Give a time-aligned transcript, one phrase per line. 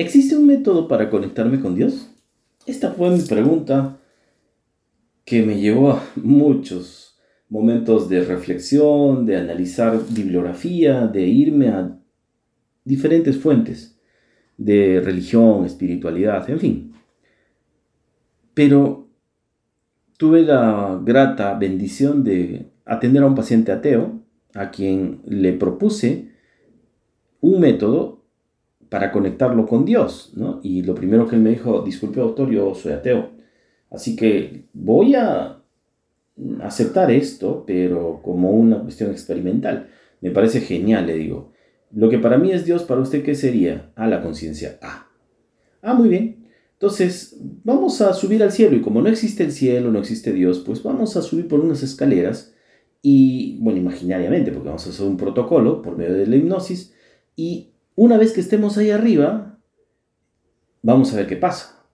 [0.00, 2.08] ¿Existe un método para conectarme con Dios?
[2.66, 3.98] Esta fue mi pregunta
[5.24, 11.98] que me llevó a muchos momentos de reflexión, de analizar bibliografía, de irme a
[12.84, 13.98] diferentes fuentes
[14.56, 16.92] de religión, espiritualidad, en fin.
[18.54, 19.08] Pero
[20.16, 24.20] tuve la grata bendición de atender a un paciente ateo
[24.54, 26.30] a quien le propuse
[27.40, 28.17] un método
[28.88, 30.60] para conectarlo con Dios, ¿no?
[30.62, 33.30] Y lo primero que él me dijo, disculpe doctor, yo soy ateo,
[33.90, 35.58] así que voy a
[36.62, 39.88] aceptar esto, pero como una cuestión experimental.
[40.20, 41.52] Me parece genial, le digo.
[41.92, 43.92] Lo que para mí es Dios, para usted, ¿qué sería?
[43.96, 44.78] A la conciencia.
[44.82, 45.08] Ah.
[45.82, 46.48] Ah, muy bien.
[46.74, 50.60] Entonces, vamos a subir al cielo y como no existe el cielo, no existe Dios,
[50.60, 52.54] pues vamos a subir por unas escaleras
[53.02, 56.94] y, bueno, imaginariamente, porque vamos a hacer un protocolo por medio de la hipnosis
[57.34, 57.67] y
[57.98, 59.58] una vez que estemos ahí arriba,
[60.82, 61.84] vamos a ver qué pasa.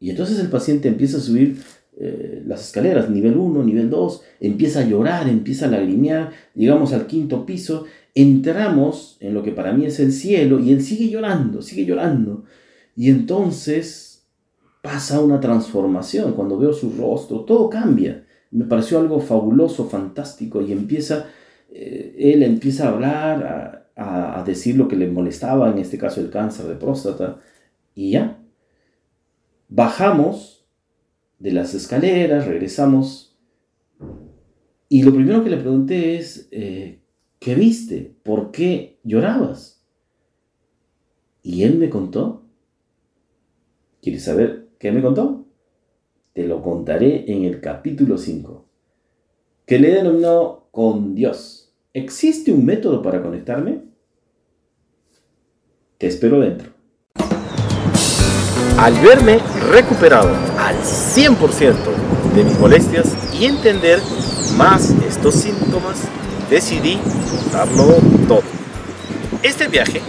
[0.00, 1.62] Y entonces el paciente empieza a subir
[1.96, 7.06] eh, las escaleras, nivel 1, nivel 2, empieza a llorar, empieza a lagrimear, llegamos al
[7.06, 11.62] quinto piso, entramos en lo que para mí es el cielo y él sigue llorando,
[11.62, 12.42] sigue llorando.
[12.96, 14.26] Y entonces
[14.82, 18.26] pasa una transformación, cuando veo su rostro, todo cambia.
[18.50, 21.26] Me pareció algo fabuloso, fantástico y empieza,
[21.70, 26.20] eh, él empieza a hablar, a, a, decir lo que le molestaba, en este caso
[26.20, 27.40] el cáncer de próstata,
[27.94, 28.42] y ya.
[29.68, 30.66] Bajamos
[31.38, 33.32] de las escaleras, regresamos,
[34.88, 37.00] y lo primero que le pregunté es, eh,
[37.38, 38.14] ¿qué viste?
[38.22, 39.82] ¿Por qué llorabas?
[41.42, 42.42] Y él me contó.
[44.02, 45.46] ¿Quieres saber qué me contó?
[46.34, 48.66] Te lo contaré en el capítulo 5,
[49.64, 51.61] que le denominó con Dios.
[51.94, 53.82] ¿Existe un método para conectarme?
[55.98, 56.70] Te espero dentro.
[58.78, 59.38] Al verme
[59.70, 61.76] recuperado al 100%
[62.34, 64.00] de mis molestias y entender
[64.56, 66.08] más estos síntomas,
[66.48, 66.98] decidí
[67.52, 68.42] darlo todo.
[69.42, 70.00] Este viaje,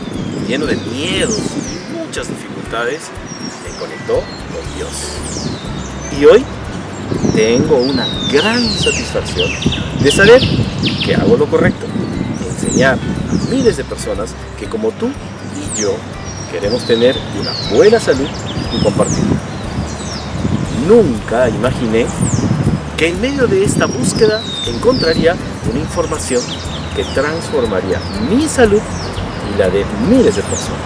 [0.47, 3.09] lleno de miedos y muchas dificultades,
[3.61, 4.21] me conectó
[4.53, 5.17] con Dios.
[6.17, 6.45] Y hoy
[7.35, 9.49] tengo una gran satisfacción
[9.99, 10.41] de saber
[11.03, 11.87] que hago lo correcto,
[12.47, 15.95] enseñar a miles de personas que como tú y yo
[16.51, 18.27] queremos tener una buena salud
[18.71, 19.35] y compartirla.
[20.87, 22.05] Nunca imaginé
[22.97, 25.35] que en medio de esta búsqueda encontraría
[25.71, 26.41] una información
[26.95, 28.81] que transformaría mi salud
[29.53, 30.79] y la de miles de personas.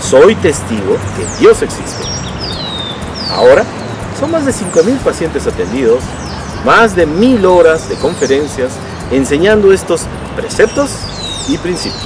[0.00, 2.02] Soy testigo que Dios existe.
[3.30, 3.64] Ahora
[4.20, 6.00] son más de 5.000 pacientes atendidos,
[6.66, 8.72] más de 1.000 horas de conferencias
[9.10, 10.02] enseñando estos
[10.36, 10.90] preceptos
[11.48, 12.04] y principios.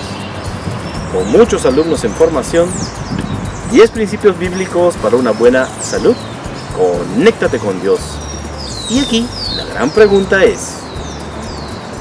[1.13, 2.69] Con muchos alumnos en formación,
[3.73, 6.15] 10 principios bíblicos para una buena salud.
[6.77, 8.01] Conéctate con Dios.
[8.89, 9.27] Y aquí
[9.57, 10.75] la gran pregunta es,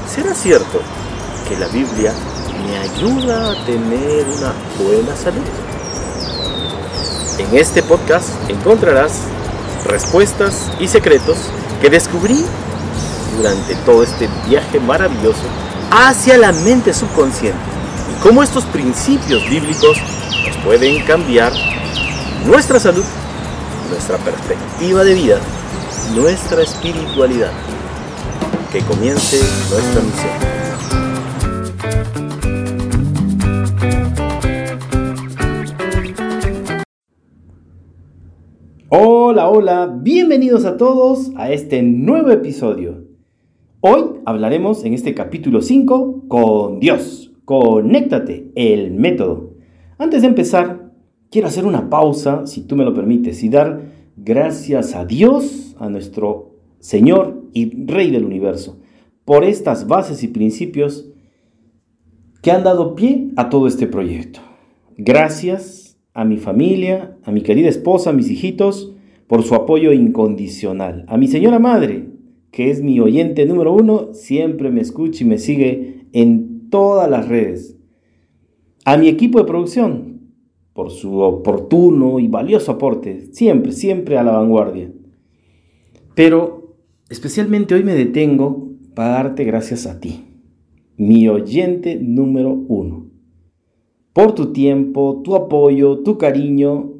[0.08, 0.80] ¿será cierto
[1.48, 2.12] que la Biblia
[2.64, 5.42] me ayuda a tener una buena salud?
[7.38, 9.33] En este podcast encontrarás
[9.84, 11.36] respuestas y secretos
[11.80, 12.44] que descubrí
[13.36, 15.42] durante todo este viaje maravilloso
[15.90, 17.58] hacia la mente subconsciente
[18.10, 19.98] y cómo estos principios bíblicos
[20.46, 21.52] nos pueden cambiar
[22.46, 23.04] nuestra salud,
[23.90, 25.38] nuestra perspectiva de vida,
[26.14, 27.52] nuestra espiritualidad.
[28.72, 29.40] Que comience
[29.70, 30.53] nuestra misión.
[39.34, 43.08] Hola, hola, bienvenidos a todos a este nuevo episodio.
[43.80, 47.32] Hoy hablaremos en este capítulo 5 con Dios.
[47.44, 49.54] Conéctate, el método.
[49.98, 50.92] Antes de empezar,
[51.32, 55.88] quiero hacer una pausa, si tú me lo permites, y dar gracias a Dios, a
[55.88, 58.78] nuestro Señor y Rey del universo,
[59.24, 61.08] por estas bases y principios
[62.40, 64.38] que han dado pie a todo este proyecto.
[64.96, 68.93] Gracias a mi familia, a mi querida esposa, a mis hijitos,
[69.34, 71.04] por su apoyo incondicional.
[71.08, 72.08] A mi señora madre,
[72.52, 77.26] que es mi oyente número uno, siempre me escucha y me sigue en todas las
[77.26, 77.76] redes.
[78.84, 80.20] A mi equipo de producción,
[80.72, 84.92] por su oportuno y valioso aporte, siempre, siempre a la vanguardia.
[86.14, 86.76] Pero
[87.10, 90.26] especialmente hoy me detengo para darte gracias a ti,
[90.96, 93.14] mi oyente número uno
[94.12, 96.93] por tu tiempo, tu apoyo, tu cariño,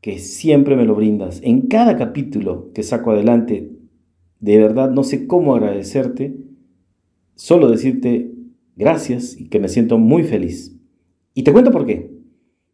[0.00, 1.40] que siempre me lo brindas.
[1.42, 3.72] En cada capítulo que saco adelante,
[4.40, 6.36] de verdad no sé cómo agradecerte,
[7.34, 8.32] solo decirte
[8.76, 10.76] gracias y que me siento muy feliz.
[11.34, 12.10] Y te cuento por qué.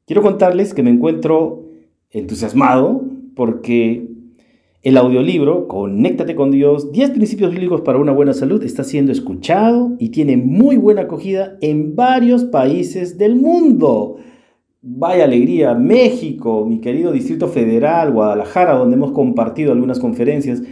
[0.06, 1.64] quiero contarles que me encuentro
[2.10, 3.04] entusiasmado
[3.34, 4.08] porque
[4.82, 9.96] el audiolibro Conéctate con Dios, 10 principios bíblicos para una buena salud, está siendo escuchado
[9.98, 14.18] y tiene muy buena acogida en varios países del mundo.
[14.86, 20.62] Vaya alegría, México, mi querido Distrito Federal, Guadalajara, donde hemos compartido algunas conferencias.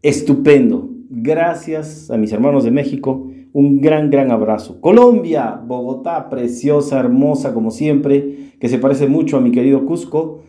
[0.00, 0.88] Estupendo.
[1.10, 3.28] Gracias a mis hermanos de México.
[3.52, 4.80] Un gran, gran abrazo.
[4.80, 10.40] Colombia, Bogotá, preciosa, hermosa como siempre, que se parece mucho a mi querido Cusco.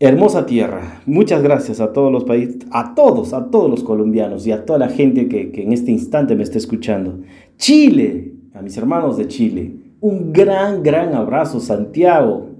[0.00, 1.02] Hermosa tierra.
[1.06, 4.80] Muchas gracias a todos los países, a todos, a todos los colombianos y a toda
[4.80, 7.20] la gente que, en este instante me está escuchando.
[7.58, 9.81] Chile, a mis hermanos de Chile.
[10.02, 12.50] Un gran, gran abrazo, Santiago.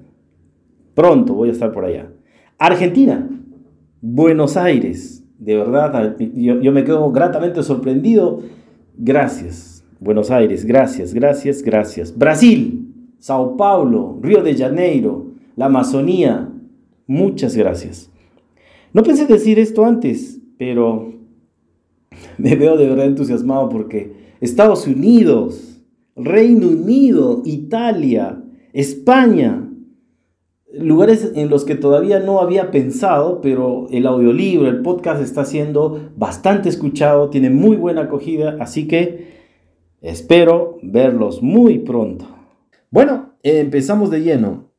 [0.94, 2.10] Pronto voy a estar por allá.
[2.56, 3.28] Argentina,
[4.00, 5.22] Buenos Aires.
[5.38, 8.40] De verdad, yo, me quedo gratamente sorprendido.
[8.96, 9.84] Gracias.
[10.00, 12.16] Buenos Aires, gracias, gracias, gracias.
[12.16, 16.48] Brasil, Sao Paulo, Río de Janeiro, la Amazonía,
[17.06, 18.10] Muchas gracias.
[18.92, 21.12] No pensé decir esto antes, pero
[22.38, 25.71] me veo de verdad entusiasmado porque Estados Unidos,
[26.16, 28.42] Reino Unido, Italia,
[28.72, 29.68] España,
[30.72, 36.10] lugares en los que todavía no había pensado, pero el audiolibro, el podcast está siendo
[36.16, 39.42] bastante escuchado, tiene muy buena acogida, así que
[40.00, 42.26] espero verlos muy pronto.
[42.90, 44.70] Bueno, empezamos de lleno.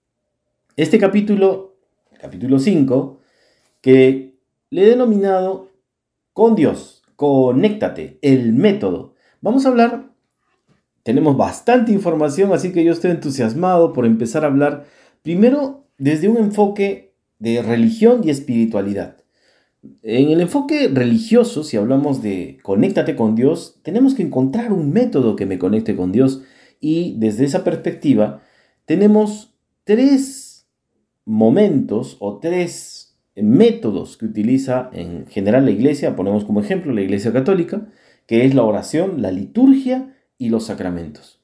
[0.76, 1.74] Este capítulo
[2.24, 3.20] capítulo 5,
[3.82, 4.38] que
[4.70, 5.68] le he denominado
[6.32, 9.14] con Dios, conéctate, el método.
[9.42, 10.03] Vamos a hablar,
[11.04, 14.86] tenemos bastante información, así que yo estoy entusiasmado por empezar a hablar
[15.22, 19.18] primero desde un enfoque de religión y espiritualidad.
[20.02, 25.36] En el enfoque religioso, si hablamos de conéctate con Dios, tenemos que encontrar un método
[25.36, 26.42] que me conecte con Dios
[26.80, 28.42] y desde esa perspectiva
[28.86, 29.54] tenemos
[29.84, 30.68] tres
[31.26, 37.34] momentos o tres métodos que utiliza en general la iglesia, ponemos como ejemplo la iglesia
[37.34, 37.88] católica,
[38.26, 41.40] que es la oración, la liturgia y los sacramentos.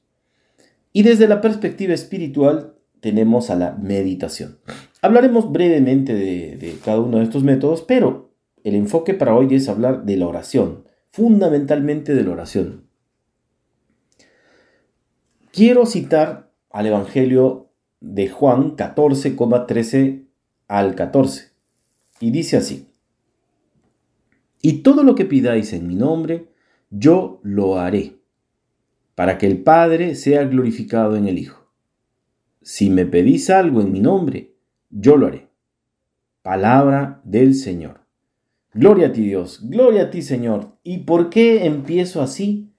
[0.92, 4.58] Y desde la perspectiva espiritual tenemos a la meditación.
[5.02, 8.32] Hablaremos brevemente de, cada uno de estos métodos, pero
[8.64, 12.88] el enfoque para hoy es hablar de la oración, fundamentalmente de la oración.
[15.52, 17.70] Quiero citar al Evangelio
[18.00, 20.26] de Juan 14,13
[20.68, 21.50] al 14.
[22.20, 22.90] Y dice así,
[24.62, 26.48] y todo lo que pidáis en mi nombre,
[26.90, 28.19] yo lo haré,
[29.14, 31.68] para que el Padre sea glorificado en el Hijo.
[32.62, 34.54] Si me pedís algo en mi nombre,
[34.90, 35.48] yo lo haré.
[36.42, 38.00] Palabra del Señor.
[38.72, 40.76] Gloria a ti Dios, gloria a ti Señor.
[40.82, 42.72] ¿Y por qué empiezo así?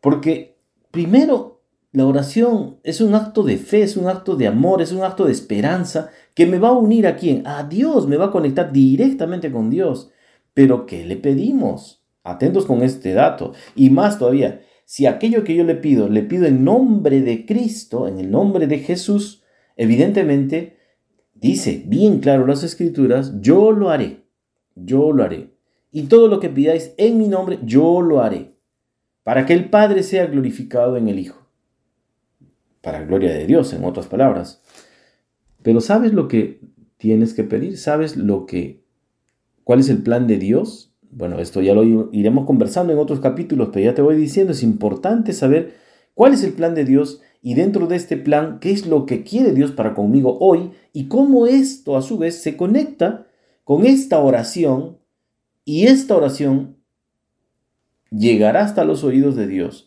[0.00, 0.58] Porque
[0.90, 1.62] primero
[1.92, 5.24] la oración es un acto de fe, es un acto de amor, es un acto
[5.24, 7.46] de esperanza que me va a unir a quién?
[7.46, 10.10] A Dios, me va a conectar directamente con Dios.
[10.52, 12.02] Pero ¿qué le pedimos?
[12.22, 13.52] Atentos con este dato.
[13.74, 18.08] Y más todavía, si aquello que yo le pido, le pido en nombre de Cristo,
[18.08, 19.44] en el nombre de Jesús,
[19.76, 20.78] evidentemente
[21.34, 24.24] dice bien claro las escrituras, yo lo haré,
[24.74, 25.50] yo lo haré.
[25.92, 28.54] Y todo lo que pidáis en mi nombre, yo lo haré,
[29.22, 31.46] para que el Padre sea glorificado en el Hijo
[32.86, 34.62] para gloria de Dios, en otras palabras.
[35.64, 36.60] Pero ¿sabes lo que
[36.98, 37.78] tienes que pedir?
[37.78, 38.84] ¿Sabes lo que
[39.64, 40.94] cuál es el plan de Dios?
[41.10, 44.62] Bueno, esto ya lo iremos conversando en otros capítulos, pero ya te voy diciendo, es
[44.62, 45.74] importante saber
[46.14, 49.22] cuál es el plan de Dios y dentro de este plan, qué es lo que
[49.22, 53.26] quiere Dios para conmigo hoy y cómo esto a su vez se conecta
[53.64, 54.98] con esta oración
[55.64, 56.76] y esta oración
[58.10, 59.86] llegará hasta los oídos de Dios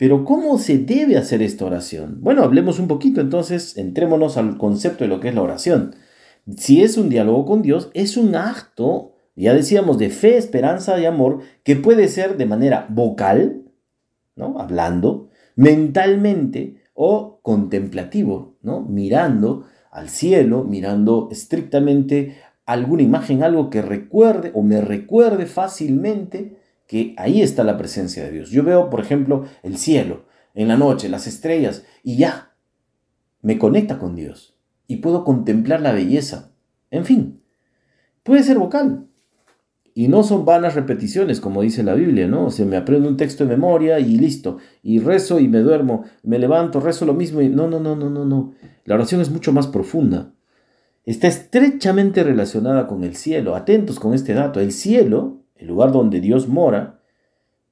[0.00, 2.22] pero ¿cómo se debe hacer esta oración?
[2.22, 5.94] Bueno, hablemos un poquito entonces, entrémonos al concepto de lo que es la oración.
[6.56, 11.06] Si es un diálogo con Dios, es un acto, ya decíamos, de fe, esperanza y
[11.06, 13.62] amor, que puede ser de manera vocal,
[14.36, 14.58] ¿no?
[14.58, 18.82] Hablando, mentalmente o contemplativo, ¿no?
[18.82, 26.56] Mirando al cielo, mirando estrictamente alguna imagen, algo que recuerde o me recuerde fácilmente
[26.86, 28.50] que ahí está la presencia de Dios.
[28.50, 32.52] Yo veo, por ejemplo, el cielo en la noche, las estrellas, y ya,
[33.42, 34.56] me conecta con Dios
[34.86, 36.52] y puedo contemplar la belleza.
[36.90, 37.42] En fin,
[38.22, 39.06] puede ser vocal.
[39.94, 42.46] Y no son vanas repeticiones, como dice la Biblia, ¿no?
[42.46, 44.58] O sea, me aprendo un texto de memoria y listo.
[44.82, 46.04] Y rezo y me duermo.
[46.22, 47.48] Me levanto, rezo lo mismo y...
[47.48, 48.54] No, no, no, no, no, no.
[48.84, 50.32] La oración es mucho más profunda.
[51.04, 53.56] Está estrechamente relacionada con el cielo.
[53.56, 54.60] Atentos con este dato.
[54.60, 57.00] El cielo el lugar donde Dios mora,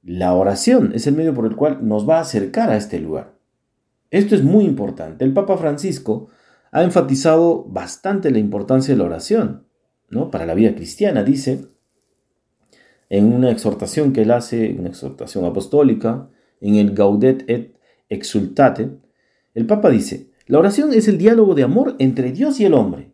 [0.03, 3.33] la oración es el medio por el cual nos va a acercar a este lugar.
[4.11, 5.25] Esto es muy importante.
[5.25, 6.29] El Papa Francisco
[6.71, 9.65] ha enfatizado bastante la importancia de la oración,
[10.09, 10.29] ¿no?
[10.29, 11.65] Para la vida cristiana, dice,
[13.09, 16.29] en una exhortación que él hace, una exhortación apostólica,
[16.61, 17.75] en el Gaudet et
[18.09, 18.89] Exultate,
[19.53, 23.13] el Papa dice, la oración es el diálogo de amor entre Dios y el hombre.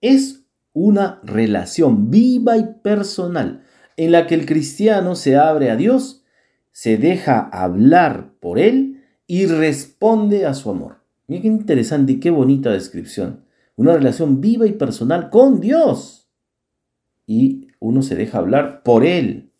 [0.00, 3.62] Es una relación viva y personal
[3.96, 6.24] en la que el cristiano se abre a Dios,
[6.70, 10.98] se deja hablar por Él y responde a su amor.
[11.26, 13.44] Mira qué interesante y qué bonita descripción.
[13.76, 16.28] Una relación viva y personal con Dios.
[17.26, 19.50] Y uno se deja hablar por Él.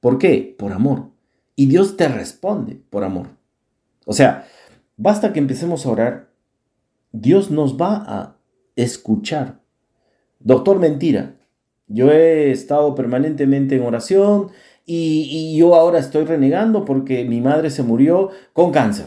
[0.00, 0.54] ¿Por qué?
[0.58, 1.10] Por amor.
[1.56, 3.28] Y Dios te responde por amor.
[4.06, 4.46] O sea,
[4.96, 6.30] basta que empecemos a orar,
[7.12, 8.36] Dios nos va a
[8.76, 9.60] escuchar.
[10.40, 11.36] Doctor, mentira.
[11.86, 14.50] Yo he estado permanentemente en oración
[14.86, 19.06] y, yo ahora estoy renegando porque mi madre se murió con cáncer.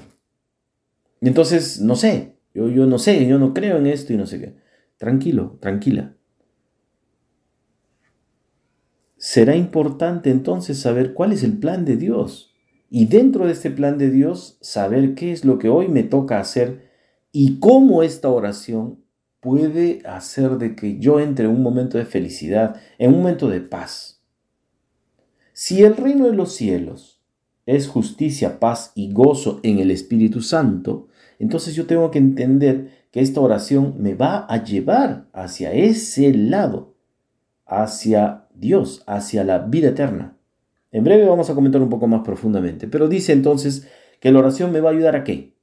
[1.22, 4.40] Entonces, no sé, yo, yo no sé, yo no creo en esto y no sé
[4.40, 4.56] qué.
[4.98, 6.17] Tranquilo, tranquila.
[9.18, 12.54] Será importante entonces saber cuál es el plan de Dios
[12.90, 16.40] y dentro de este plan de Dios saber qué es lo que hoy me toca
[16.40, 16.90] hacer
[17.32, 19.04] y cómo esta oración
[19.40, 23.62] puede hacer de que yo entre en un momento de felicidad, en un momento de
[23.62, 24.22] paz.
[25.54, 27.22] Si el reino de los cielos
[27.66, 31.08] es justicia, paz y gozo en el Espíritu Santo,
[31.40, 36.96] entonces yo tengo que entender que esta oración me va a llevar hacia ese lado,
[37.66, 40.38] hacia Dios, hacia la vida eterna.
[40.92, 43.88] En breve vamos a comentar un poco más profundamente, pero dice entonces
[44.20, 45.58] que la oración me va a ayudar a qué?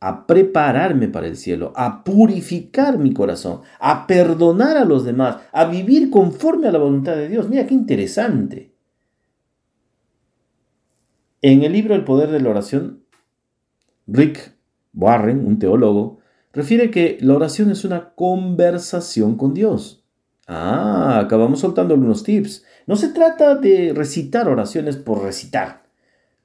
[0.00, 5.66] a prepararme para el cielo, a purificar mi corazón, a perdonar a los demás, a
[5.66, 7.50] vivir conforme a la voluntad de Dios.
[7.50, 8.74] Mira qué interesante.
[11.42, 13.04] En el libro El poder de la oración,
[14.06, 14.54] Rick
[14.94, 16.18] Warren, un teólogo,
[16.52, 19.99] refiere que la oración es una conversación con Dios.
[20.52, 22.64] Ah, acabamos soltando algunos tips.
[22.88, 25.84] No se trata de recitar oraciones por recitar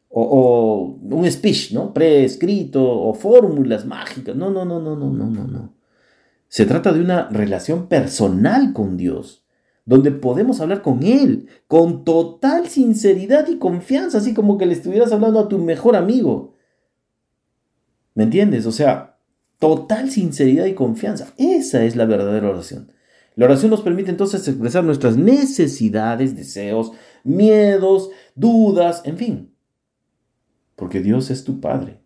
[0.09, 1.91] o, un speech, ¿no?
[1.91, 4.35] Prescrito o fórmulas mágicas.
[4.35, 5.73] No, no, no, no, no, no, no.
[6.47, 9.43] Se trata de una relación personal con Dios,
[9.85, 15.11] donde podemos hablar con Él con total sinceridad y confianza, así como que le estuvieras
[15.11, 16.53] hablando a tu mejor amigo.
[18.13, 18.67] ¿Me entiendes?
[18.67, 19.17] O sea,
[19.57, 21.33] total sinceridad y confianza.
[21.37, 22.91] Esa es la verdadera oración.
[23.35, 26.91] La oración nos permite entonces expresar nuestras necesidades, deseos,
[27.23, 29.53] miedos, dudas, en fin,
[30.75, 32.01] porque Dios es tu Padre.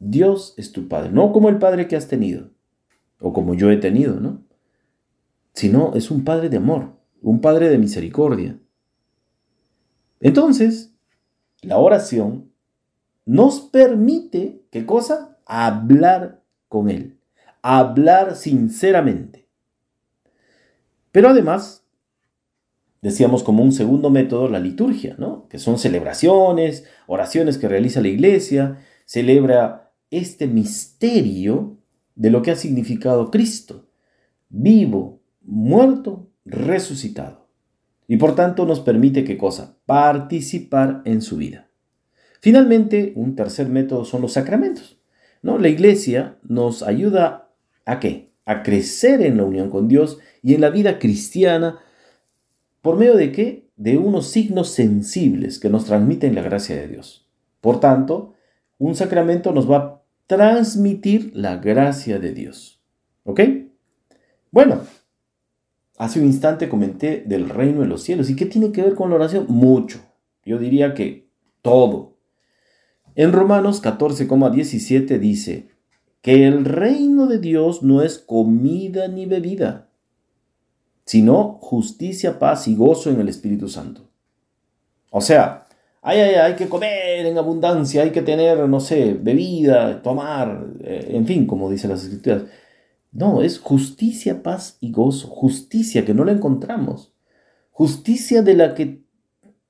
[0.00, 2.50] Dios es tu Padre, no como el Padre que has tenido,
[3.20, 4.44] o como yo he tenido, ¿no?
[5.54, 8.58] Sino es un Padre de amor, un Padre de misericordia.
[10.20, 10.94] Entonces,
[11.62, 12.52] la oración
[13.24, 15.38] nos permite, ¿qué cosa?
[15.46, 17.18] Hablar con Él,
[17.62, 19.47] hablar sinceramente.
[21.12, 21.84] Pero además,
[23.02, 25.48] decíamos como un segundo método la liturgia, ¿no?
[25.48, 31.78] que son celebraciones, oraciones que realiza la iglesia, celebra este misterio
[32.14, 33.88] de lo que ha significado Cristo,
[34.48, 37.48] vivo, muerto, resucitado.
[38.06, 39.76] Y por tanto nos permite qué cosa?
[39.86, 41.68] Participar en su vida.
[42.40, 44.98] Finalmente, un tercer método son los sacramentos.
[45.42, 45.58] ¿no?
[45.58, 47.50] La iglesia nos ayuda
[47.84, 48.32] a qué?
[48.44, 51.80] A crecer en la unión con Dios y en la vida cristiana
[52.88, 53.68] ¿Por medio de qué?
[53.76, 57.28] De unos signos sensibles que nos transmiten la gracia de Dios.
[57.60, 58.34] Por tanto,
[58.78, 62.80] un sacramento nos va a transmitir la gracia de Dios.
[63.24, 63.40] ¿Ok?
[64.50, 64.80] Bueno,
[65.96, 68.30] hace un instante comenté del reino de los cielos.
[68.30, 69.46] ¿Y qué tiene que ver con la oración?
[69.48, 70.00] Mucho.
[70.44, 71.28] Yo diría que
[71.62, 72.16] todo.
[73.16, 75.68] En Romanos 14,17 dice
[76.22, 79.87] que el reino de Dios no es comida ni bebida
[81.08, 84.02] sino justicia, paz y gozo en el Espíritu Santo.
[85.08, 85.66] O sea,
[86.02, 91.26] hay, hay, que comer en abundancia, hay que tener, no sé, bebida, tomar, eh, en
[91.26, 92.42] fin, como dicen las escrituras.
[93.10, 95.28] No, es justicia, paz y gozo.
[95.28, 97.14] Justicia que no la encontramos.
[97.70, 99.00] Justicia de la que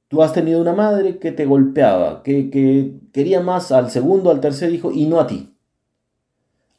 [0.08, 4.40] tú has tenido una madre que te golpeaba, que, que quería más al segundo, al
[4.40, 5.54] tercer hijo y no a ti.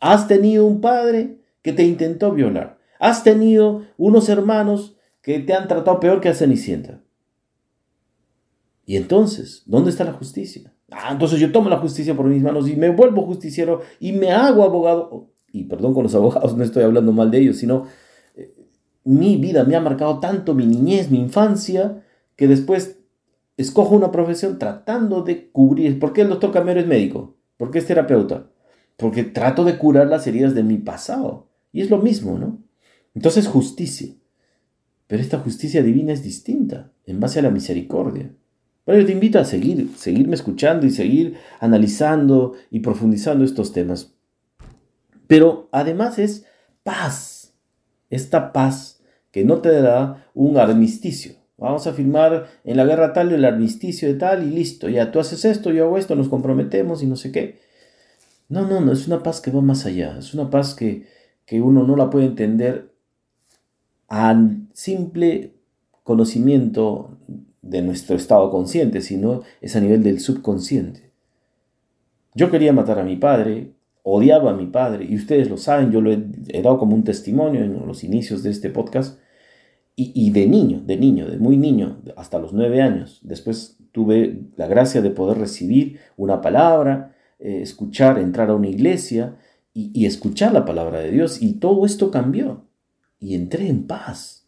[0.01, 2.78] Has tenido un padre que te intentó violar.
[2.99, 7.01] Has tenido unos hermanos que te han tratado peor que a Cenicienta.
[8.85, 10.73] Y entonces, ¿dónde está la justicia?
[10.91, 14.31] Ah, entonces yo tomo la justicia por mis manos y me vuelvo justiciero y me
[14.31, 15.29] hago abogado.
[15.51, 17.87] Y perdón con los abogados, no estoy hablando mal de ellos, sino
[18.35, 18.53] eh,
[19.03, 22.03] mi vida me ha marcado tanto mi niñez, mi infancia,
[22.35, 22.99] que después
[23.57, 25.99] escojo una profesión tratando de cubrir.
[25.99, 27.35] ¿Por qué el doctor Camero es médico?
[27.57, 28.49] ¿Por qué es terapeuta?
[28.99, 31.47] porque trato de curar las heridas de mi pasado.
[31.71, 32.59] Y es lo mismo, ¿no?
[33.19, 34.15] Entonces justicia.
[35.05, 38.31] Pero esta justicia divina es distinta, en base a la misericordia.
[38.85, 44.13] Bueno, te invito a seguir, seguirme escuchando y seguir analizando y profundizando estos temas.
[45.27, 46.45] Pero además es
[46.81, 47.55] paz.
[48.09, 51.33] Esta paz que no te da un armisticio.
[51.57, 54.87] Vamos a firmar en la guerra tal el armisticio de tal y listo.
[54.87, 57.59] Ya tú haces esto, yo hago esto, nos comprometemos y no sé qué.
[58.47, 60.17] No, no, no, es una paz que va más allá.
[60.17, 61.05] Es una paz que,
[61.45, 62.97] que uno no la puede entender
[64.09, 65.53] al simple
[66.03, 67.17] conocimiento
[67.61, 71.11] de nuestro estado consciente, sino es a nivel del subconsciente.
[72.33, 73.71] Yo quería matar a mi padre,
[74.03, 77.63] odiaba a mi padre, y ustedes lo saben, yo lo he, dado como un testimonio
[77.63, 79.19] en los inicios de este podcast,
[80.01, 83.19] y, de niño, de niño, de muy niño, hasta los nueve años.
[83.21, 89.35] Después tuve la gracia de poder recibir una palabra, eh, escuchar, entrar a una iglesia
[89.73, 92.68] y, y escuchar la palabra de Dios, y todo esto cambió,
[93.19, 94.47] y entré en paz.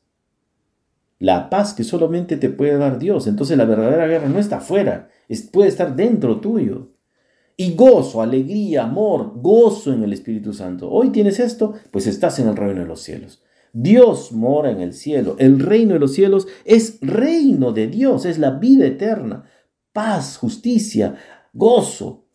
[1.20, 3.28] La paz que solamente te puede dar Dios.
[3.28, 5.10] Entonces la verdadera guerra no está afuera,
[5.52, 6.90] puede estar dentro tuyo.
[7.58, 10.90] Y gozo, alegría, amor, gozo en el Espíritu Santo.
[10.90, 13.44] Hoy tienes esto, pues estás en el reino de los cielos.
[13.74, 15.36] Dios mora en el cielo.
[15.38, 19.44] El reino de los cielos es reino de Dios, es la vida eterna.
[19.94, 21.16] Paz, justicia,
[21.54, 22.26] gozo.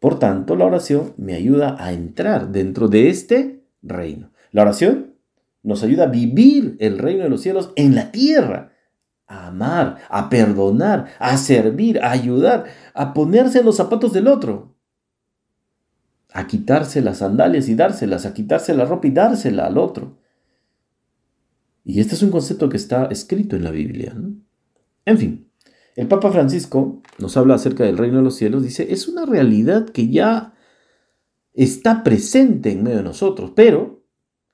[0.00, 4.31] Por tanto, la oración me ayuda a entrar dentro de este reino.
[4.52, 5.14] La oración
[5.62, 8.72] nos ayuda a vivir el reino de los cielos en la tierra
[9.26, 14.76] a amar, a perdonar, a servir, a ayudar, a ponerse en los zapatos del otro,
[16.32, 20.18] a quitarse las sandalias y dárselas, a quitarse la ropa y dársela al otro.
[21.84, 24.14] Y este es un concepto que está escrito en la Biblia.
[25.04, 25.48] En fin,
[25.96, 29.86] el Papa Francisco nos habla acerca del reino de los cielos, dice, es una realidad
[29.86, 30.54] que ya
[31.54, 34.01] está presente en medio de nosotros, pero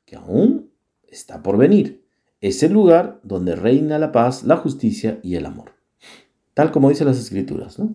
[0.09, 0.71] que aún
[1.07, 2.03] está por venir
[2.41, 5.73] es el lugar donde reina la paz, la justicia y el amor.
[6.55, 7.94] Tal como dicen las escrituras, ¿no?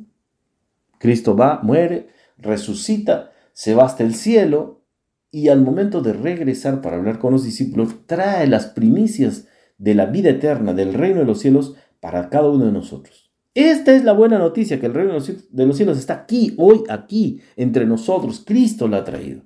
[0.99, 4.83] Cristo va, muere, resucita, se va hasta el cielo
[5.31, 9.47] y al momento de regresar para hablar con los discípulos, trae las primicias
[9.79, 13.31] de la vida eterna, del reino de los cielos, para cada uno de nosotros.
[13.55, 17.41] Esta es la buena noticia, que el reino de los cielos está aquí, hoy, aquí,
[17.55, 18.43] entre nosotros.
[18.45, 19.41] Cristo la ha traído.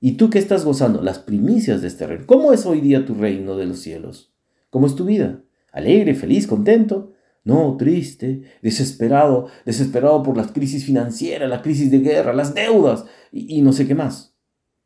[0.00, 1.02] ¿Y tú qué estás gozando?
[1.02, 2.24] Las primicias de este reino.
[2.26, 4.32] ¿Cómo es hoy día tu reino de los cielos?
[4.70, 5.42] ¿Cómo es tu vida?
[5.72, 7.12] ¿Alegre, feliz, contento?
[7.44, 13.58] No, triste, desesperado, desesperado por las crisis financieras, la crisis de guerra, las deudas y,
[13.58, 14.34] y no sé qué más.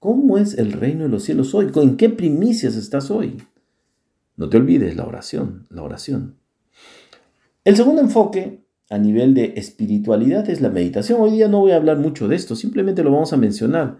[0.00, 1.70] ¿Cómo es el reino de los cielos hoy?
[1.74, 3.38] ¿En qué primicias estás hoy?
[4.36, 6.36] No te olvides la oración, la oración.
[7.64, 11.20] El segundo enfoque a nivel de espiritualidad es la meditación.
[11.20, 13.98] Hoy día no voy a hablar mucho de esto, simplemente lo vamos a mencionar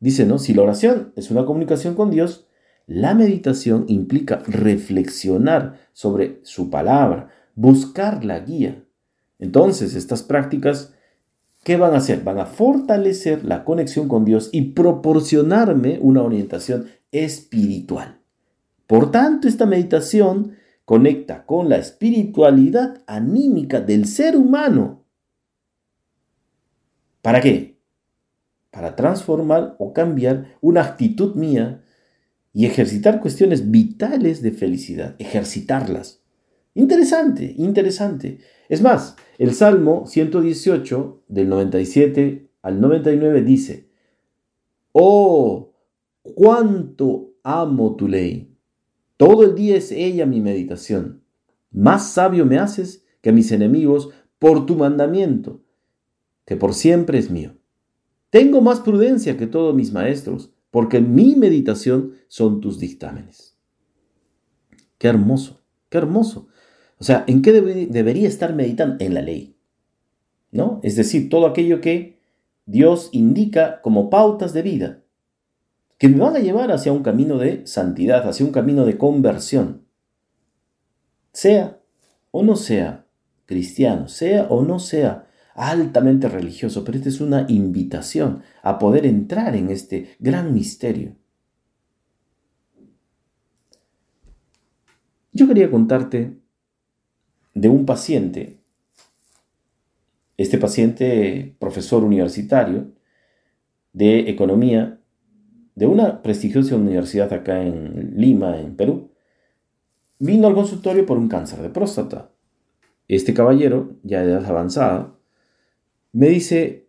[0.00, 0.38] Dice, ¿no?
[0.38, 2.46] Si la oración es una comunicación con Dios,
[2.86, 8.84] la meditación implica reflexionar sobre su palabra, buscar la guía.
[9.38, 10.94] Entonces, estas prácticas,
[11.64, 12.22] ¿qué van a hacer?
[12.22, 18.20] Van a fortalecer la conexión con Dios y proporcionarme una orientación espiritual.
[18.86, 25.04] Por tanto, esta meditación conecta con la espiritualidad anímica del ser humano.
[27.20, 27.77] ¿Para qué?
[28.78, 31.82] Para transformar o cambiar una actitud mía
[32.52, 36.22] y ejercitar cuestiones vitales de felicidad, ejercitarlas.
[36.74, 38.38] Interesante, interesante.
[38.68, 43.88] Es más, el Salmo 118 del 97 al 99 dice,
[44.92, 45.72] Oh,
[46.22, 48.56] cuánto amo tu ley.
[49.16, 51.24] Todo el día es ella mi meditación.
[51.72, 55.62] Más sabio me haces que mis enemigos por tu mandamiento,
[56.44, 57.57] que por siempre es mío.
[58.30, 63.56] Tengo más prudencia que todos mis maestros, porque mi meditación son tus dictámenes.
[64.98, 66.48] Qué hermoso, qué hermoso.
[66.98, 69.02] O sea, ¿en qué debería estar meditando?
[69.02, 69.56] En la ley.
[70.50, 70.80] ¿No?
[70.82, 72.18] Es decir, todo aquello que
[72.66, 75.02] Dios indica como pautas de vida,
[75.96, 79.86] que me van a llevar hacia un camino de santidad, hacia un camino de conversión.
[81.32, 81.80] Sea
[82.30, 83.06] o no sea
[83.46, 85.27] cristiano, sea o no sea
[85.58, 91.16] altamente religioso, pero esta es una invitación a poder entrar en este gran misterio.
[95.32, 96.36] Yo quería contarte
[97.54, 98.60] de un paciente,
[100.36, 102.92] este paciente profesor universitario
[103.92, 105.00] de economía
[105.74, 109.10] de una prestigiosa universidad acá en Lima, en Perú,
[110.20, 112.30] vino al consultorio por un cáncer de próstata.
[113.08, 115.17] Este caballero, ya de edad avanzada,
[116.12, 116.88] me dice,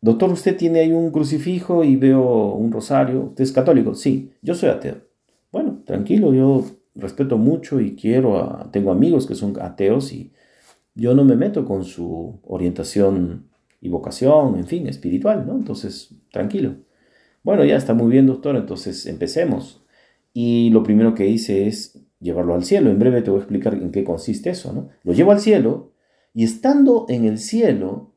[0.00, 3.24] doctor, usted tiene ahí un crucifijo y veo un rosario.
[3.24, 3.94] ¿Usted es católico?
[3.94, 4.96] Sí, yo soy ateo.
[5.50, 10.32] Bueno, tranquilo, yo respeto mucho y quiero, a, tengo amigos que son ateos y
[10.94, 13.48] yo no me meto con su orientación
[13.80, 15.56] y vocación, en fin, espiritual, ¿no?
[15.56, 16.76] Entonces, tranquilo.
[17.42, 19.84] Bueno, ya está muy bien, doctor, entonces empecemos.
[20.32, 22.90] Y lo primero que hice es llevarlo al cielo.
[22.90, 24.88] En breve te voy a explicar en qué consiste eso, ¿no?
[25.02, 25.92] Lo llevo al cielo
[26.34, 28.11] y estando en el cielo,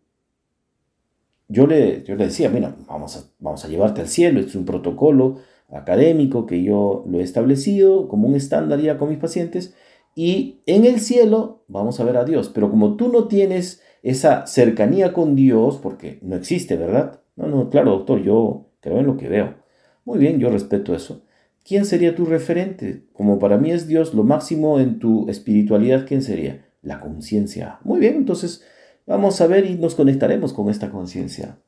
[1.48, 4.66] yo le, yo le decía, mira, vamos a, vamos a llevarte al cielo, es un
[4.66, 9.76] protocolo académico que yo lo he establecido como un estándar ya con mis pacientes
[10.16, 14.48] y en el cielo vamos a ver a Dios, pero como tú no tienes esa
[14.48, 17.20] cercanía con Dios, porque no existe, ¿verdad?
[17.36, 19.56] No, no, claro, doctor, yo creo en lo que veo.
[20.06, 21.24] Muy bien, yo respeto eso.
[21.66, 23.06] ¿Quién sería tu referente?
[23.12, 26.66] Como para mí es Dios lo máximo en tu espiritualidad, ¿quién sería?
[26.82, 27.80] La conciencia.
[27.84, 28.64] Muy bien, entonces
[29.06, 31.60] vamos a ver y nos conectaremos con esta conciencia.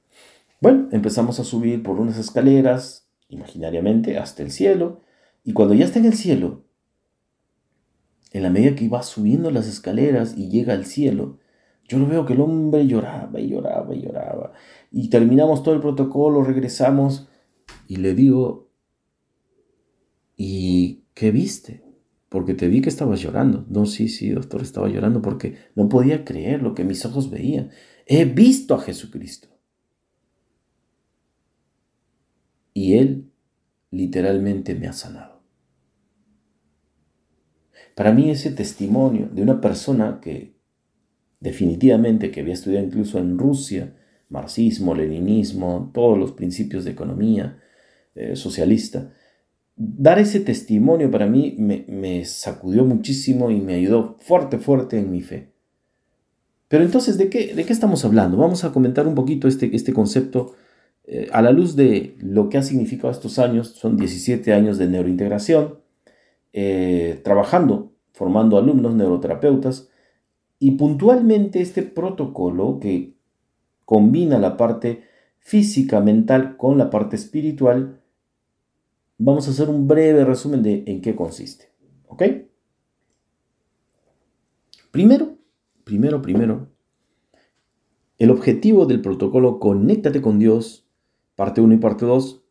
[0.60, 5.02] Bueno, empezamos a subir por unas escaleras, imaginariamente, hasta el cielo,
[5.44, 6.66] y cuando ya está en el cielo,
[8.32, 11.40] en la medida que va subiendo las escaleras y llega al cielo,
[11.88, 14.54] yo lo veo que el hombre lloraba y lloraba y lloraba.
[14.92, 17.30] Y terminamos todo el protocolo, regresamos
[17.88, 18.70] y le digo,
[20.36, 21.87] ¿y qué viste?
[22.30, 23.66] Porque te vi que estabas llorando.
[23.70, 27.72] No, sí, sí, doctor, estaba llorando porque no podía creer lo que mis ojos veían.
[28.06, 29.48] He visto a Jesucristo.
[32.74, 33.32] Y Él
[33.92, 35.42] literalmente me ha sanado.
[37.96, 40.58] Para mí ese testimonio de una persona que
[41.40, 43.96] definitivamente, que había estudiado incluso en Rusia,
[44.30, 47.60] marxismo, leninismo, todos los principios de economía
[48.16, 49.14] eh, socialista,
[49.78, 55.22] dar ese testimonio para mí me, sacudió muchísimo y me ayudó fuerte, fuerte en mi
[55.22, 55.52] fe.
[56.68, 58.38] Pero entonces, ¿de qué, de qué estamos hablando?
[58.38, 60.56] Vamos a comentar un poquito este, este concepto
[61.06, 63.70] eh, a la luz de lo que ha significado estos años.
[63.70, 65.80] Son 17 años de neurointegración,
[66.52, 69.90] eh, trabajando, formando alumnos neuroterapeutas,
[70.60, 73.14] y puntualmente este protocolo que
[73.86, 75.04] combina la parte
[75.40, 78.02] física, mental con la parte espiritual,
[79.18, 81.72] vamos a hacer un breve resumen de en qué consiste.
[82.08, 82.24] ¿Ok?
[84.92, 85.38] Primero,
[85.84, 86.70] primero, primero,
[88.18, 90.88] el objetivo del protocolo Conéctate con Dios,
[91.36, 92.44] parte 1 y parte 2,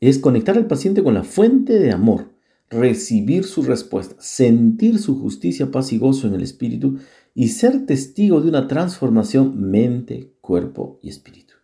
[0.00, 2.32] es conectar al paciente con la fuente de amor,
[2.68, 6.98] recibir su respuesta, sentir su justicia, paz y gozo en el espíritu
[7.34, 11.54] y ser testigo de una transformación mente, cuerpo y espíritu.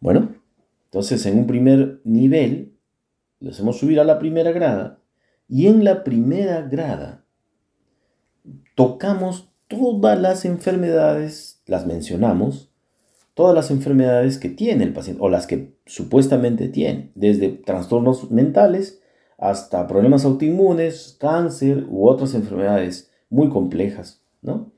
[0.00, 0.36] Bueno,
[0.96, 2.72] entonces, en un primer nivel,
[3.38, 5.02] le hacemos subir a la primera grada
[5.46, 7.26] y en la primera grada
[8.74, 12.72] tocamos todas las enfermedades, las mencionamos,
[13.34, 19.02] todas las enfermedades que tiene el paciente o las que supuestamente tiene, desde trastornos mentales
[19.36, 24.72] hasta problemas autoinmunes, cáncer u otras enfermedades muy complejas, ¿no?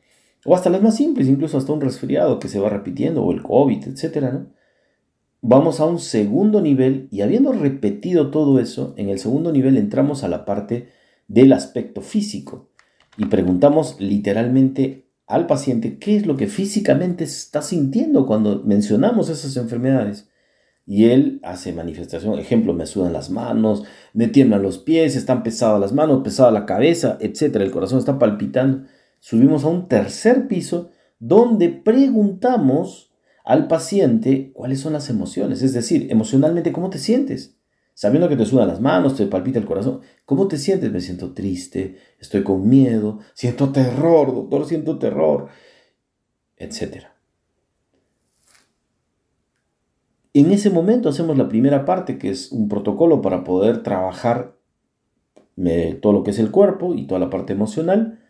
[0.44, 3.44] O hasta las más simples, incluso hasta un resfriado que se va repitiendo o el
[3.44, 4.57] COVID, etcétera, ¿no?
[5.40, 10.24] Vamos a un segundo nivel y habiendo repetido todo eso, en el segundo nivel entramos
[10.24, 10.88] a la parte
[11.28, 12.70] del aspecto físico
[13.16, 19.56] y preguntamos literalmente al paciente qué es lo que físicamente está sintiendo cuando mencionamos esas
[19.56, 20.28] enfermedades.
[20.86, 25.78] Y él hace manifestación, ejemplo, me sudan las manos, me tiemblan los pies, están pesadas
[25.78, 27.56] las manos, pesada la cabeza, etc.
[27.56, 28.84] El corazón está palpitando.
[29.20, 33.07] Subimos a un tercer piso donde preguntamos
[33.48, 37.56] al paciente cuáles son las emociones, es decir, emocionalmente cómo te sientes.
[37.94, 40.92] Sabiendo que te sudan las manos, te palpita el corazón, ¿cómo te sientes?
[40.92, 45.48] Me siento triste, estoy con miedo, siento terror, doctor, siento terror,
[46.58, 47.06] etc.
[50.34, 54.58] En ese momento hacemos la primera parte, que es un protocolo para poder trabajar
[56.02, 58.20] todo lo que es el cuerpo y toda la parte emocional.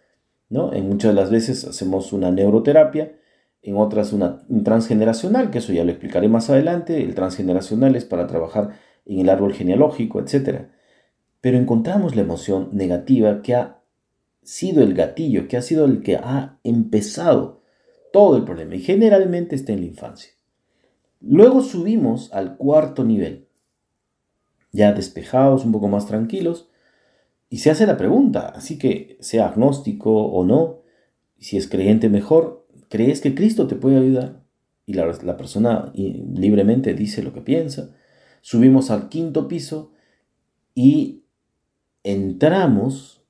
[0.48, 0.72] ¿no?
[0.72, 3.17] En muchas de las veces hacemos una neuroterapia
[3.62, 8.04] en otras una, un transgeneracional, que eso ya lo explicaré más adelante, el transgeneracional es
[8.04, 10.66] para trabajar en el árbol genealógico, etc.
[11.40, 13.80] Pero encontramos la emoción negativa que ha
[14.42, 17.60] sido el gatillo, que ha sido el que ha empezado
[18.12, 20.32] todo el problema y generalmente está en la infancia.
[21.20, 23.48] Luego subimos al cuarto nivel,
[24.72, 26.70] ya despejados, un poco más tranquilos,
[27.50, 30.82] y se hace la pregunta, así que sea agnóstico o no,
[31.38, 34.42] si es creyente mejor, crees que Cristo te puede ayudar
[34.86, 37.94] y la, persona libremente dice lo que piensa.
[38.40, 39.92] Subimos al quinto piso
[40.74, 41.24] y
[42.04, 43.22] entramos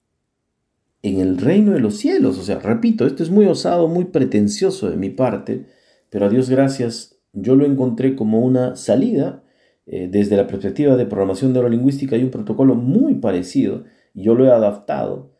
[1.03, 2.39] en el reino de los cielos.
[2.39, 5.67] O sea, repito, esto es muy osado, muy pretencioso de mi parte,
[6.11, 9.43] pero a Dios gracias, yo lo encontré como una salida.
[9.87, 14.45] Eh, desde la perspectiva de programación neurolingüística hay un protocolo muy parecido y yo lo
[14.45, 15.33] he adaptado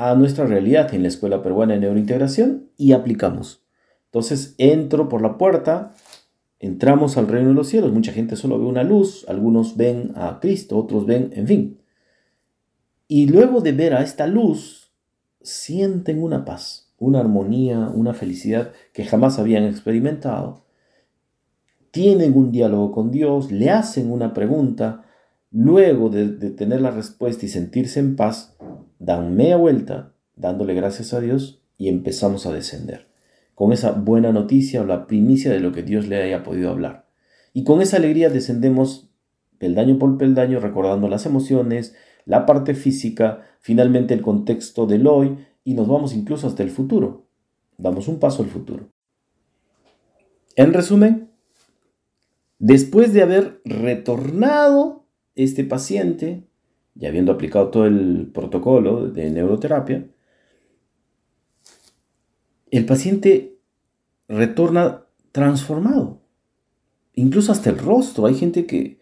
[0.00, 3.62] a nuestra realidad en la Escuela Peruana de Neurointegración y aplicamos.
[4.06, 5.94] Entonces entro por la puerta,
[6.58, 10.40] entramos al reino de los cielos, mucha gente solo ve una luz, algunos ven a
[10.40, 11.80] Cristo, otros ven, en fin.
[13.08, 14.90] Y luego de ver a esta luz,
[15.42, 20.64] sienten una paz, una armonía, una felicidad que jamás habían experimentado.
[21.90, 25.04] Tienen un diálogo con Dios, le hacen una pregunta,
[25.50, 28.56] luego de, tener la respuesta y sentirse en paz,
[29.00, 33.10] dan media vuelta, dándole gracias a Dios y empezamos a descender
[33.60, 37.10] con esa buena noticia o la primicia de lo que Dios le haya podido hablar.
[37.52, 39.10] Y con esa alegría descendemos
[39.58, 45.74] peldaño por peldaño recordando las emociones, la parte física, finalmente el contexto del hoy y
[45.74, 47.26] nos vamos incluso hasta el futuro.
[47.76, 48.88] Damos un paso al futuro.
[50.56, 51.28] En resumen,
[52.58, 56.48] después de haber retornado este paciente,
[56.94, 60.06] y habiendo aplicado todo el protocolo de neuroterapia,
[62.70, 63.58] el paciente
[64.28, 66.22] retorna transformado.
[67.14, 68.26] Incluso hasta el rostro.
[68.26, 68.98] Hay gente que,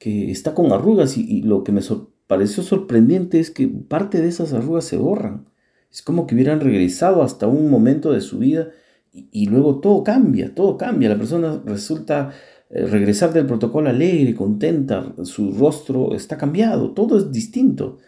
[0.00, 1.80] está con arrugas y, lo que me
[2.26, 5.44] pareció sorprendente es que parte de esas arrugas se borran.
[5.90, 8.70] Es como que hubieran regresado hasta un momento de su vida
[9.12, 11.10] y, luego todo cambia, todo cambia.
[11.10, 12.32] La persona resulta
[12.72, 17.98] regresar del protocolo alegre, contenta, su rostro está cambiado, todo es distinto.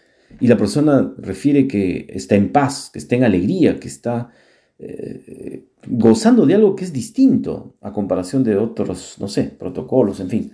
[0.41, 4.31] Y la persona refiere que está en paz, que está en alegría, que está
[4.79, 10.29] eh, gozando de algo que es distinto a comparación de otros, no sé, protocolos, en
[10.29, 10.53] fin.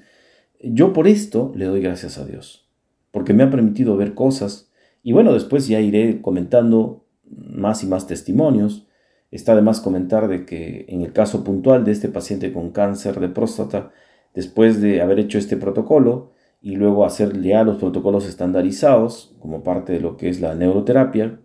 [0.63, 2.69] Yo por esto le doy gracias a Dios,
[3.13, 4.71] porque me ha permitido ver cosas
[5.03, 8.87] y bueno, después ya iré comentando más y más testimonios.
[9.31, 13.21] Está de más comentar de que en el caso puntual de este paciente con cáncer
[13.21, 13.93] de próstata,
[14.35, 19.93] después de haber hecho este protocolo y luego hacer ya los protocolos estandarizados como parte
[19.93, 21.41] de lo que es la neuroterapia,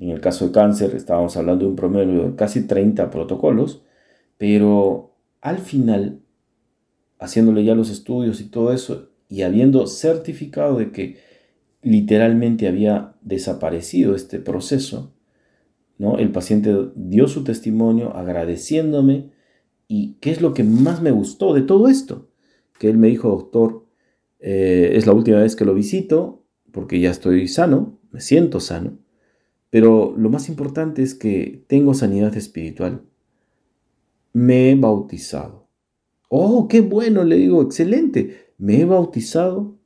[0.00, 3.82] en el caso de cáncer estábamos hablando de un promedio de casi 30 protocolos,
[4.36, 6.20] pero al final,
[7.18, 11.18] haciéndole ya los estudios y todo eso, y habiendo certificado de que
[11.82, 15.12] literalmente había desaparecido este proceso,
[15.98, 16.18] ¿no?
[16.18, 19.30] El paciente dio su testimonio agradeciéndome
[19.86, 22.28] y qué es lo que más me gustó de todo esto,
[22.78, 23.86] que él me dijo, doctor,
[24.40, 28.98] eh, es la última vez que lo visito porque ya estoy sano, me siento sano
[29.70, 33.02] pero lo más importante es que tengo sanidad espiritual.
[34.32, 35.68] Me he bautizado.
[36.28, 38.52] Oh, qué bueno, le digo, excelente.
[38.58, 39.76] Me he bautizado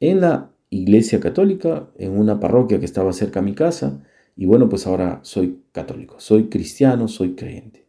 [0.00, 4.02] en la iglesia católica, en una parroquia que estaba cerca a mi casa.
[4.36, 7.86] Y bueno, pues ahora soy católico, soy cristiano, soy creyente.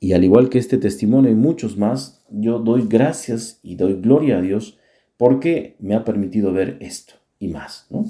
[0.00, 4.38] Y al igual que este testimonio y muchos más, yo doy gracias y doy gloria
[4.38, 4.78] a Dios
[5.18, 7.86] porque me ha permitido ver esto y más.
[7.90, 8.06] ¿no?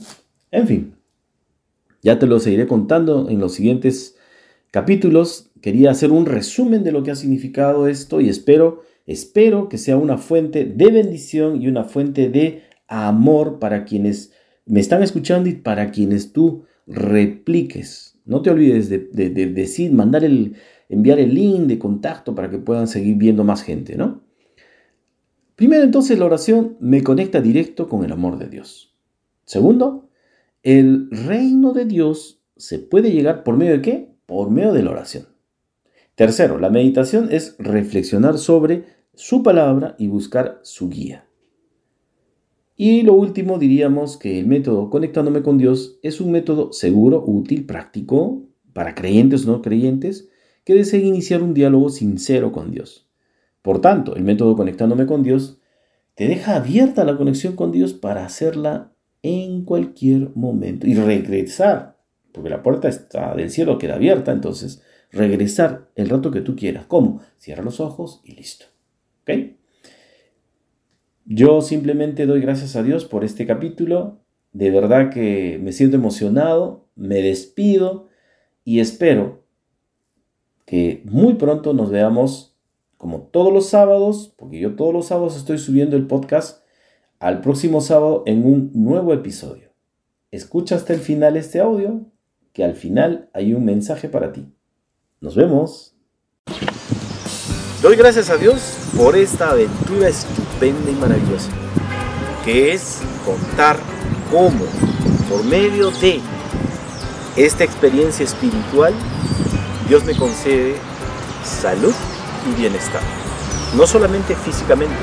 [0.53, 0.95] En fin,
[2.01, 4.17] ya te lo seguiré contando en los siguientes
[4.71, 5.51] capítulos.
[5.61, 9.97] Quería hacer un resumen de lo que ha significado esto y espero, espero que sea
[9.97, 14.33] una fuente de bendición y una fuente de amor para quienes
[14.65, 18.19] me están escuchando y para quienes tú repliques.
[18.25, 20.55] No te olvides de, decir, mandar el,
[20.89, 24.23] enviar el link de contacto para que puedan seguir viendo más gente, ¿no?
[25.57, 28.97] Primero entonces la oración me conecta directo con el amor de Dios.
[29.45, 30.09] Segundo,
[30.63, 34.15] el reino de Dios se puede llegar por medio de qué?
[34.27, 35.27] Por medio de la oración.
[36.15, 41.30] Tercero, la meditación es reflexionar sobre su palabra y buscar su guía.
[42.83, 47.67] Y lo último diríamos que el método conectándome con Dios es un método seguro, útil,
[47.67, 50.31] práctico para creyentes o no creyentes
[50.65, 53.07] que deseen iniciar un diálogo sincero con Dios.
[53.61, 55.61] Por tanto, el método conectándome con Dios
[56.15, 61.99] te deja abierta la conexión con Dios para hacerla en cualquier momento y regresar,
[62.33, 64.81] porque la puerta está del cielo queda abierta, entonces
[65.13, 66.87] regresar el rato que tú quieras.
[66.87, 67.21] ¿Cómo?
[67.37, 68.65] Cierra los ojos y listo.
[69.25, 69.60] ¿Ok?
[71.25, 74.21] Yo simplemente doy gracias a Dios por este capítulo.
[74.53, 78.09] De verdad que me siento emocionado, me despido
[78.65, 79.45] y espero
[80.67, 82.57] que muy pronto nos veamos
[82.97, 86.65] como todos los sábados, porque yo todos los sábados estoy subiendo el podcast
[87.19, 89.71] al próximo sábado en un nuevo episodio.
[90.31, 92.07] Escucha hasta el final este audio,
[92.53, 94.53] que al final hay un mensaje para ti.
[95.21, 95.97] Nos vemos.
[97.83, 100.09] Doy gracias a Dios por esta aventura
[100.67, 101.49] y maravillosa,
[102.45, 103.79] que es contar
[104.31, 104.67] cómo,
[105.29, 106.21] por medio de
[107.37, 108.93] esta experiencia espiritual,
[109.89, 110.77] Dios me concede
[111.45, 111.95] salud
[112.47, 113.01] y bienestar.
[113.75, 114.97] no solamente físicamente,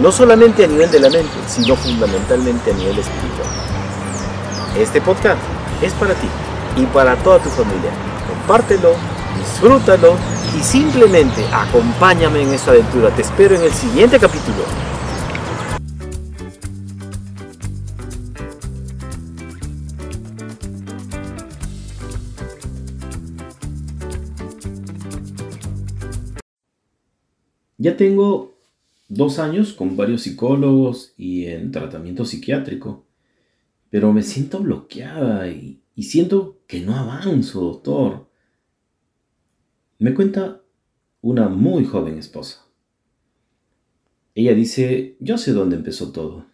[0.00, 3.48] no solamente a nivel de la mente, sino fundamentalmente a nivel espiritual.
[4.78, 5.40] Este podcast
[5.82, 6.28] es para ti
[6.76, 7.90] y para toda tu familia.
[8.28, 8.94] Compártelo,
[9.38, 10.16] disfrútalo
[10.58, 13.14] y simplemente acompáñame en esta aventura.
[13.14, 14.64] Te espero en el siguiente capítulo.
[27.80, 28.56] Ya tengo
[29.08, 33.06] dos años con varios psicólogos y en tratamiento psiquiátrico,
[33.90, 38.27] pero me siento bloqueada y, siento que no avanzo, doctor.
[40.00, 40.62] Me cuenta
[41.22, 42.64] una muy joven esposa.
[44.36, 46.46] Ella dice, yo sé dónde empezó todo.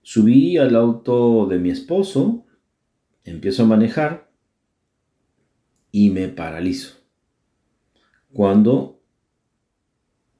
[0.00, 2.46] Subí al auto de mi esposo,
[3.24, 4.32] empiezo a manejar
[5.92, 6.96] y me paralizo.
[8.32, 9.02] Cuando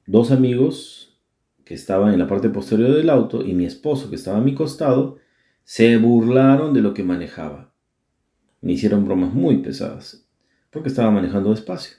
[0.07, 1.21] dos amigos
[1.67, 4.55] que estaban en la parte posterior del auto y mi esposo que estaba a mi
[4.55, 5.19] costado
[5.65, 7.75] se burlaron de lo que manejaba.
[8.63, 10.24] Me hicieron bromas muy pesadas
[10.75, 11.97] porque estaba manejando despacio.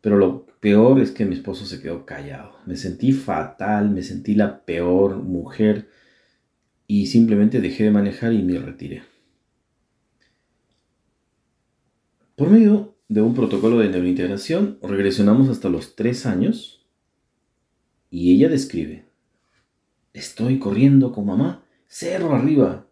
[0.00, 2.56] Pero lo peor es que mi esposo se quedó callado.
[2.66, 5.88] Me sentí fatal, me sentí la peor mujer
[6.88, 9.04] y simplemente dejé de manejar y me retiré.
[12.34, 16.84] Por medio de un protocolo de neurointegración, regresionamos hasta los tres años
[18.10, 19.04] y ella describe,
[20.14, 22.86] estoy corriendo con mamá, cerro arriba,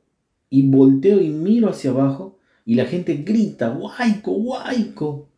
[0.48, 2.35] y volteo y miro hacia abajo
[2.66, 5.30] y la gente grita, guayco, guayco.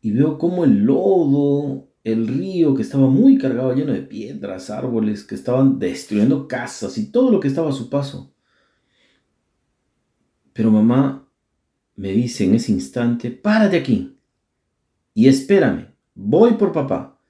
[0.00, 5.24] Y veo como el lodo, el río que estaba muy cargado, lleno de piedras, árboles,
[5.24, 8.32] que estaban destruyendo casas y todo lo que estaba a su paso.
[10.52, 11.28] Pero mamá
[11.96, 14.16] me dice en ese instante, párate aquí
[15.14, 17.20] y espérame, voy por papá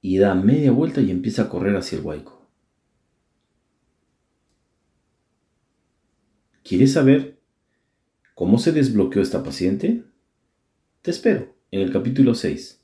[0.00, 2.40] y da media vuelta y empieza a correr hacia el huaico.
[6.62, 7.31] ¿Quieres saber
[8.34, 10.04] cómo se desbloqueó esta paciente?
[11.02, 12.80] Te espero en el capítulo 6.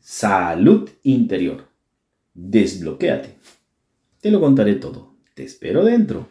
[0.00, 1.68] Salud interior.
[2.34, 3.36] Desbloquéate.
[4.20, 5.14] Te lo contaré todo.
[5.34, 6.28] Te espero dentro.